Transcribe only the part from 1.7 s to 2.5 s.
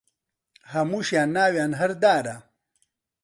هەر دارە